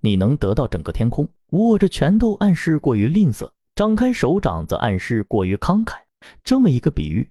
[0.00, 1.28] 你能得到整个天空。
[1.50, 5.96] 握着拳头暗示过于吝啬，张开手掌则暗示过于慷慨。
[6.42, 7.30] 这么一个比喻，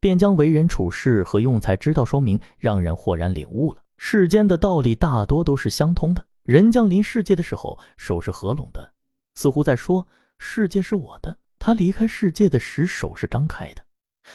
[0.00, 3.82] 便将为人处事和用财之道说明，让人豁然领悟了。
[3.98, 6.24] 世间的道理大多都是相通的。
[6.44, 8.92] 人降临世界的时候，手是合拢的，
[9.34, 10.08] 似乎在说
[10.38, 13.82] 世界是我的；他离开世界的时，手是张开的，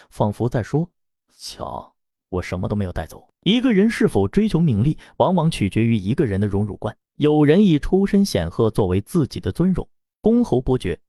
[0.09, 0.87] 仿佛在说
[1.35, 1.95] 瞧。
[2.29, 3.27] 我什么都没有带走。
[3.41, 6.95] 一个人是否追求名利，往往取决于一个人的荣辱观。
[7.17, 9.87] 有人以出身显赫作为自己的尊荣，
[10.19, 10.99] 公侯伯爵，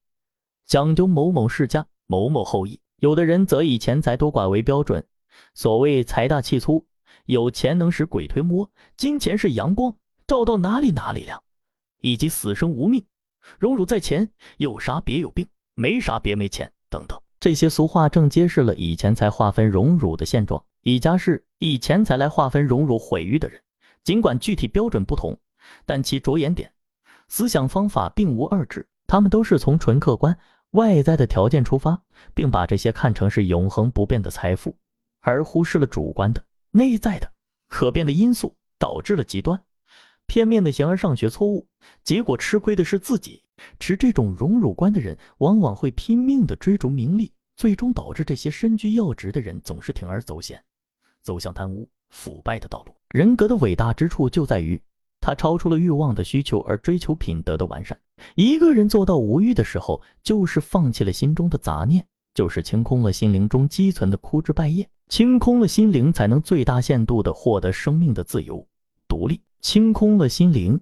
[0.65, 5.05] 讲究某某世家、某某后裔；有的人则以钱财多寡为标准，
[5.53, 6.87] 所谓财大气粗，
[7.25, 9.97] 有钱能使鬼推磨，金钱是阳光，
[10.29, 11.43] 照到哪里哪里亮，
[12.01, 13.05] 以及死生无命，
[13.59, 17.21] 荣辱在钱，有啥别有病，没啥别没钱等等。
[17.41, 20.65] 这些俗话正揭示了以钱财划分荣辱的现状。
[20.83, 23.61] 以家世、以钱财来划分荣辱毁誉的人，
[24.05, 25.37] 尽管具体标准不同，
[25.85, 26.73] 但其着眼点、
[27.29, 28.87] 思想方法并无二致。
[29.07, 30.37] 他们都是从纯客观
[30.71, 32.03] 外在的条件出发，
[32.35, 34.77] 并把这些看成是永恒不变的财富，
[35.21, 37.33] 而忽视了主观的、内在的、
[37.69, 39.63] 可变的因素，导致了极端、
[40.27, 41.67] 片面的形而上学错误。
[42.03, 43.43] 结果吃亏的是自己。
[43.81, 50.63] 持这种荣辱观的人，往往会拼命的追逐名利，最终导致这些身居要职的人总是铤而走险。
[51.23, 52.95] 走向贪污腐败的道路。
[53.11, 54.79] 人格的伟大之处就在于，
[55.21, 57.99] 它超出了欲望的需求而追求品德的完善。
[58.35, 64.89] 一个人做到无欲的时候，就是放弃了心中的杂念，就是清空了心灵中积存的枯枝败叶。
[65.09, 68.67] 清空了心灵，才能最大限度地获得生命的自由、
[69.07, 69.41] 独立。
[69.61, 70.81] 清空了心灵，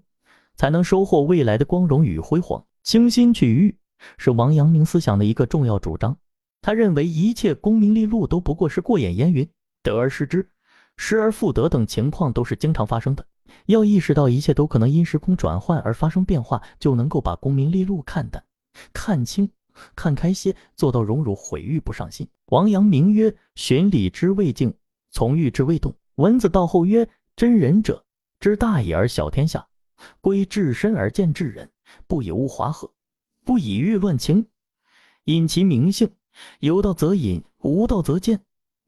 [0.56, 2.64] 才能收获未来的光荣与辉煌。
[2.82, 3.76] 清心去欲
[4.19, 6.16] 是王阳明思想的一个重要主张。
[6.60, 9.48] 他认为一切功名利禄都不过是过眼烟云。
[9.82, 10.48] 得而失之，
[10.97, 13.26] 失而复得等情况都是经常发生的。
[13.66, 18.44] 要意识到一切都可能因时空转换而发生变化，就能够把功名利禄看淡、
[18.93, 19.50] 看清、
[19.94, 22.28] 看开些，做到荣辱毁誉不上心。
[22.47, 24.75] 王阳明曰：“循礼之未静，
[25.10, 28.04] 从欲之未动。”文子道后曰：“真仁者，
[28.38, 29.66] 知大义而小天下，
[30.21, 31.71] 归至身而见至人，
[32.06, 32.93] 不以物华和，
[33.44, 34.47] 不以欲乱情，
[35.25, 36.10] 因其名性。
[36.60, 38.41] 有道则隐，无道则见，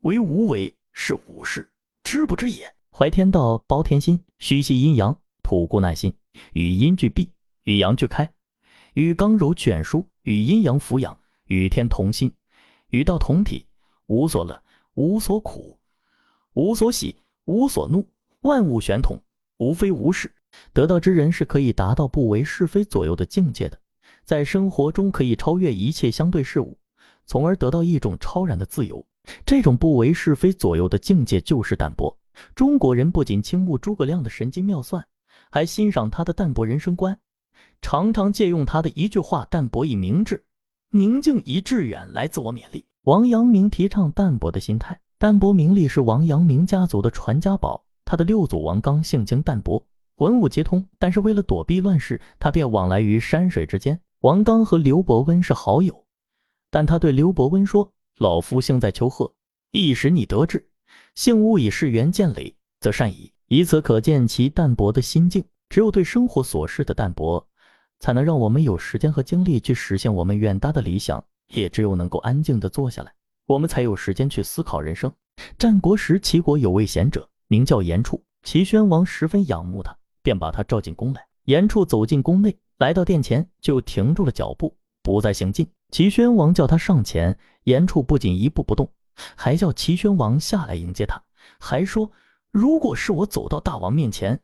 [0.03, 1.71] 为无为。”是无事，
[2.05, 2.76] 知不知也？
[2.99, 6.15] 怀天道，包天心，虚系阴阳，吐故纳新，
[6.55, 7.31] 与阴俱闭，
[7.65, 8.33] 与阳俱开，
[8.95, 12.33] 与刚柔卷舒，与阴阳扶养，与天同心，
[12.89, 13.67] 与道同体，
[14.07, 14.63] 无所乐，
[14.95, 15.79] 无所苦，
[16.55, 17.15] 无所喜，
[17.45, 18.09] 无所怒，
[18.41, 19.23] 万物玄统，
[19.59, 20.33] 无非无事。
[20.73, 23.79] 得道之人是可以达到不为是非左右的境界的，
[24.25, 26.79] 在生活中可以超越一切相对事物，
[27.27, 29.07] 从而得到一种超然的自由。
[29.45, 32.17] 这种不为是非左右的境界就是淡泊。
[32.55, 35.07] 中国人不仅倾慕诸葛亮的神机妙算，
[35.51, 37.19] 还欣赏他的淡泊人生观，
[37.81, 40.45] 常常借用他的一句话：“淡泊以明志，
[40.91, 42.85] 宁静以致远”来自我勉励。
[43.03, 47.85] 王阳明提倡淡泊的心态，淡泊名利是王阳明家族的传家宝。
[48.05, 49.85] 他的六祖王刚性情淡泊，
[50.17, 54.01] 文武皆通，但是为了躲避乱世，他便往来于山水之间。
[54.21, 56.05] 王刚和刘伯温是好友，
[56.71, 57.93] 但他对刘伯温说。
[58.19, 59.31] 老夫幸在求贺，
[59.73, 60.67] 亦使你得志。
[61.17, 63.33] 幸勿以事缘见累，则善矣。
[63.49, 65.43] 以此可见其淡泊的心境。
[65.71, 67.45] 只有对生活琐事的淡泊，
[67.99, 71.25] 才能让我们有时间和精力去实现我们远大的理想。
[71.49, 73.13] 也只有能够安静地坐下来，
[73.47, 75.11] 我们才有时间去思考人生。
[75.57, 78.23] 战国时，齐国有位贤者，名叫严处。
[78.43, 81.27] 齐宣王十分仰慕他，便把他召进宫来。
[81.45, 85.67] 严处走进宫内，来到殿前，就停住了脚步，不再行进。
[85.91, 87.39] 齐宣王叫他上前。
[87.65, 88.89] 严处不仅一步不动，
[89.35, 91.23] 还叫齐宣王下来迎接他，
[91.59, 92.11] 还说
[92.53, 94.41] ：“如果是我走到大王面前，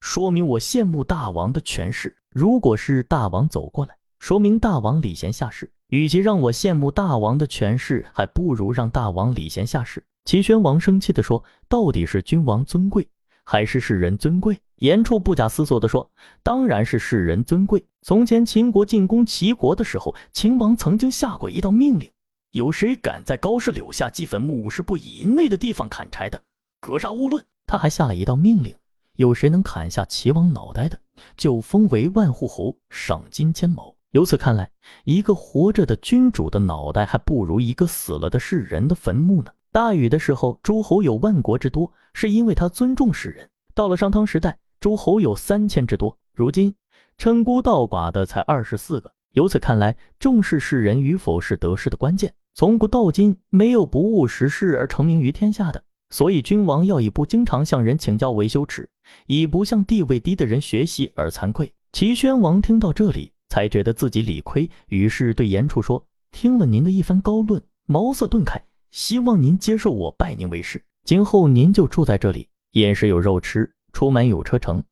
[0.00, 5.70] 说明我羡慕大王的权势；如果是大王走过来，说明大王礼贤下士。
[5.88, 13.06] 与其让我羡慕大王的权势，还不如让大王礼贤下士。”齐宣王生气地说：“到底是君王尊贵，
[13.44, 16.10] 还是世人尊贵？”严处不假思索地说
[16.42, 17.86] ：“当然是世人尊贵。
[18.02, 22.10] 从前秦国进攻齐国的时候，秦王曾经下过一道命令。”
[22.54, 26.40] 有谁敢在高氏柳下祭坟墓五十步以内的地方砍柴的，
[26.78, 27.44] 格杀勿论。
[27.66, 28.72] 他还下了一道命令：
[29.16, 30.96] 有谁能砍下齐王脑袋的，
[31.36, 33.96] 就封为万户侯，赏金千亩。
[34.12, 34.70] 由此看来，
[35.02, 39.50] 一个活着的君主的脑袋还不如一个死了的世人的坟墓呢。
[39.72, 46.72] 大禹的时候，诸侯有万国之多，是因为他尊重世人；到了商汤时代，诸侯有三千之多，如今
[47.18, 49.10] 称孤道寡的才二十四个。
[49.32, 52.32] 由此看来，重视世人与否是得失的关键。
[52.56, 55.82] 从古到今，没有不务实事而成名于天下的。
[56.10, 58.88] 所以，君王要以不经常向人请教为羞耻，
[59.26, 61.72] 以不向地位低的人学习而惭愧。
[61.92, 70.80] 齐宣王听到这里，才觉得自己理亏，于是对严处说：“听了您的一番高论，茅塞顿开，希望您接受我拜您为师。
[71.02, 74.84] 今后您就住在这里，饮食有肉吃，出门有车乘。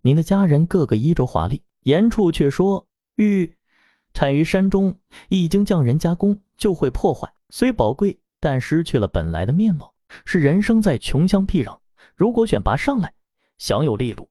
[0.00, 3.52] 您的家人个个衣着华丽。”严处却说：“欲。”
[4.16, 4.96] 产于山中，
[5.28, 7.30] 一经匠人加工，就会破坏。
[7.50, 9.92] 虽宝贵，但失去了本来的面貌，
[10.24, 11.76] 是人生在穷乡僻壤。
[12.14, 13.12] 如果选拔上来，
[13.58, 14.26] 享有利禄，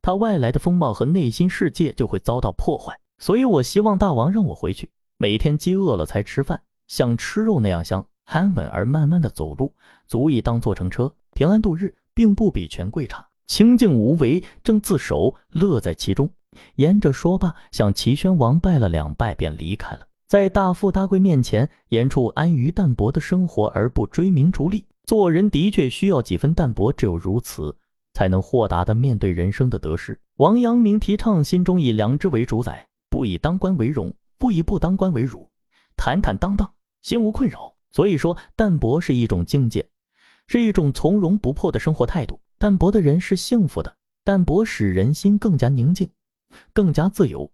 [0.00, 2.96] 他外来的风貌和内心世界就会遭到破坏。
[3.18, 4.88] 所以我希望大王让我回去，
[5.18, 9.74] 每天饥饿了才吃饭，像吃肉那样香，安稳而慢慢的走路，
[10.06, 13.26] 足以当做乘车，平安度日，并不比权贵差。
[13.48, 16.30] 清静无为，正自守，乐在其中。
[16.76, 20.06] 沿着说罢，向齐宣王拜了两拜，便离开了。
[20.26, 24.84] 在大富大贵面前，严处安于淡泊的生活而不追名逐利。
[25.04, 27.76] 做人的确需要几分淡泊，只有如此，
[28.12, 30.18] 才能豁达地面对人生的得失。
[30.38, 35.48] 王阳明提倡心中以良知为主宰，不以当官为荣，不以不当官为辱，
[35.96, 36.68] 坦坦荡荡，
[37.02, 37.72] 心无困扰。
[37.92, 39.88] 所以说，淡泊是一种境界，
[40.48, 42.40] 是一种从容不迫的生活态度。
[42.58, 46.10] 淡泊的人是幸福的，淡泊使人心更加宁静。
[46.72, 47.50] 更加自由，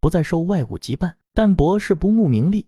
[0.00, 1.12] 不再受外物羁绊。
[1.34, 2.66] 淡泊是不慕名利，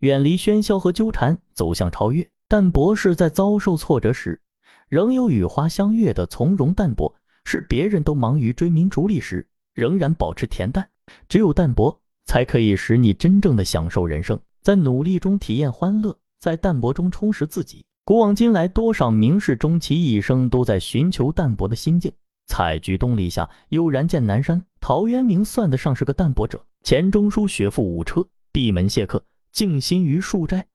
[0.00, 2.28] 远离喧嚣和纠缠，走向超越。
[2.46, 4.40] 淡泊是在遭受挫折时，
[4.88, 7.14] 仍有与花相悦的从容淡泊；
[7.44, 10.86] 是别人都忙于追名逐利时，仍然保持恬淡。
[11.28, 17.82] 只有淡泊，才可以使你真正的享受人生，在努力中体验欢乐，在淡泊中充实自己。
[18.04, 22.12] 古往今来，多少名士终其一生都在寻求淡泊的心境。
[22.46, 24.64] 采菊东篱下，悠然见南山。
[24.80, 26.64] 陶渊明算得上是个淡泊者。
[26.82, 30.66] 钱钟书学富五车，闭门谢客，静心于树斋，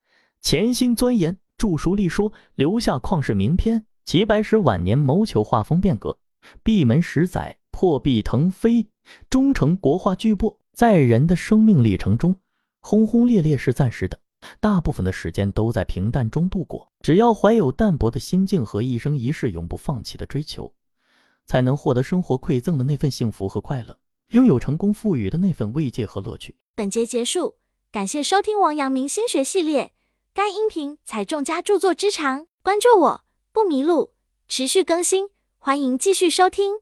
[0.41, 3.85] 潜心钻研，著书立说，留下旷世名篇。
[4.05, 6.17] 齐白石晚年谋求画风变革，
[6.63, 8.87] 闭门十载，破壁腾飞，
[9.29, 10.55] 终成国画巨擘。
[10.73, 12.33] 在人的生命历程中，
[12.79, 14.17] 轰轰烈烈是暂时的，
[14.61, 16.89] 大部分的时间都在平淡中度过。
[17.01, 20.71] 只要怀有淡泊的心境和一生一世永不放弃的追求。
[21.47, 23.97] 才能获得生活馈赠的那份幸福和快乐，
[24.29, 26.55] 拥有成功赋予的那份慰藉和乐趣。
[26.75, 27.55] 本节结束，
[27.91, 29.94] 感谢收听王阳明心学系列。
[30.33, 33.21] 该音频采众家著作之长，关注我
[33.51, 34.11] 不迷路，
[34.47, 36.75] 持续更新，欢迎继续收听。